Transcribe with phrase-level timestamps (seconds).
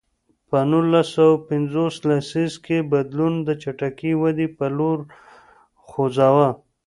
[0.49, 4.99] په نولس سوه پنځوس لسیزه کې بدلون د چټکې ودې په لور
[5.87, 6.49] خوځاوه.